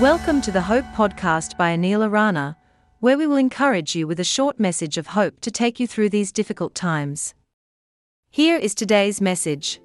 [0.00, 2.58] Welcome to the Hope Podcast by Anil Arana,
[3.00, 6.10] where we will encourage you with a short message of hope to take you through
[6.10, 7.32] these difficult times.
[8.28, 9.80] Here is today's message.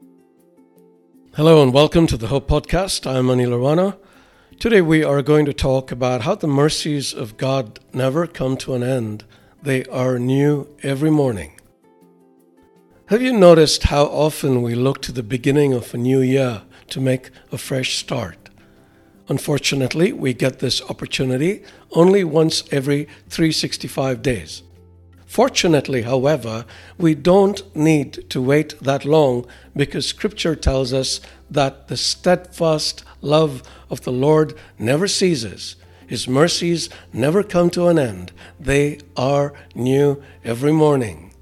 [1.36, 3.10] Hello and welcome to the Hope Podcast.
[3.10, 3.98] I'm Anil Arana.
[4.60, 8.74] Today we are going to talk about how the mercies of God never come to
[8.76, 9.24] an end.
[9.64, 11.54] They are new every morning.
[13.06, 17.00] Have you noticed how often we look to the beginning of a new year to
[17.00, 18.50] make a fresh start?
[19.28, 24.64] Unfortunately, we get this opportunity only once every 365 days.
[25.26, 26.66] Fortunately, however,
[26.98, 33.64] we don't need to wait that long because Scripture tells us that the steadfast love
[33.90, 35.78] of the Lord never ceases.
[36.06, 38.34] His mercies never come to an end.
[38.60, 41.34] They are new every morning.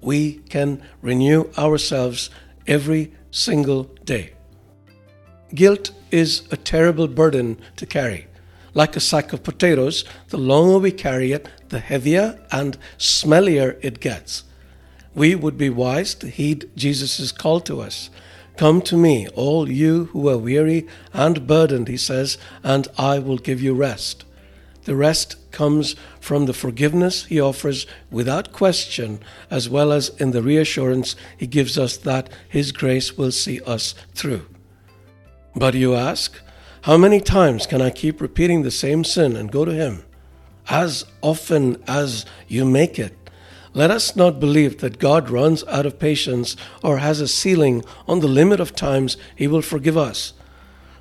[0.00, 2.30] We can renew ourselves
[2.66, 4.32] every single day.
[5.54, 8.26] Guilt is a terrible burden to carry.
[8.74, 14.00] Like a sack of potatoes, the longer we carry it, the heavier and smellier it
[14.00, 14.44] gets.
[15.14, 18.10] We would be wise to heed Jesus' call to us.
[18.56, 23.38] Come to me, all you who are weary and burdened, he says, and I will
[23.38, 24.24] give you rest.
[24.84, 30.42] The rest comes from the forgiveness he offers without question, as well as in the
[30.42, 34.46] reassurance he gives us that his grace will see us through.
[35.60, 36.40] But you ask,
[36.84, 40.04] how many times can I keep repeating the same sin and go to Him?
[40.70, 43.14] As often as you make it.
[43.74, 48.20] Let us not believe that God runs out of patience or has a ceiling on
[48.20, 50.32] the limit of times He will forgive us.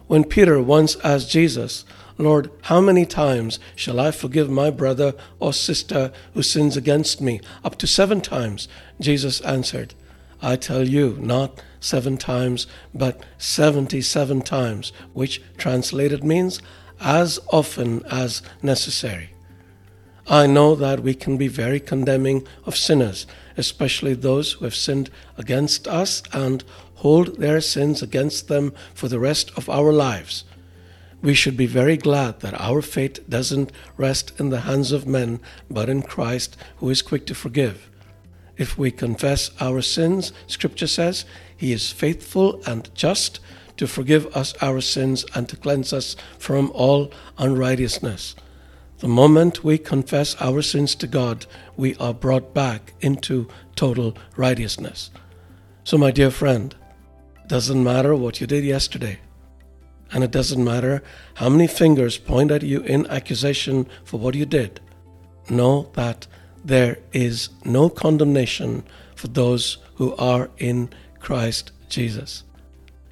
[0.08, 1.86] When Peter once asked Jesus,
[2.18, 7.40] Lord, how many times shall I forgive my brother or sister who sins against me?
[7.64, 8.68] Up to seven times.
[9.00, 9.94] Jesus answered,
[10.42, 16.62] I tell you, not seven times, but 77 times, which translated means
[17.00, 19.32] as often as necessary.
[20.28, 23.26] I know that we can be very condemning of sinners,
[23.58, 26.64] especially those who have sinned against us and
[26.96, 30.44] hold their sins against them for the rest of our lives.
[31.22, 35.40] We should be very glad that our fate doesn't rest in the hands of men,
[35.70, 37.90] but in Christ, who is quick to forgive.
[38.60, 41.24] If we confess our sins, Scripture says,
[41.56, 43.40] He is faithful and just
[43.78, 48.36] to forgive us our sins and to cleanse us from all unrighteousness.
[48.98, 51.46] The moment we confess our sins to God,
[51.78, 55.10] we are brought back into total righteousness.
[55.86, 56.76] So, my dear friend,
[57.42, 59.20] it doesn't matter what you did yesterday,
[60.12, 61.02] and it doesn't matter
[61.36, 64.82] how many fingers point at you in accusation for what you did.
[65.50, 66.28] Know that
[66.64, 68.84] there is no condemnation
[69.16, 70.90] for those who are in
[71.20, 72.44] Christ Jesus.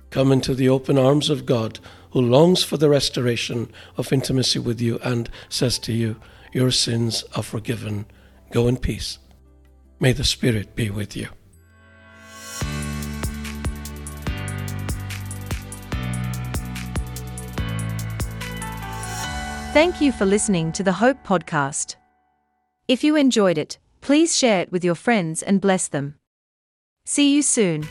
[0.09, 1.80] Come into the open arms of God,
[2.12, 6.16] who longs for the restoration of intimacy with you and says to you,
[6.53, 8.06] Your sins are forgiven.
[8.52, 9.19] Go in peace.
[10.00, 11.28] May the Spirit be with you.
[19.74, 21.97] Thank you for listening to the Hope Podcast.
[22.88, 26.16] If you enjoyed it, please share it with your friends and bless them.
[27.06, 27.86] See you soon.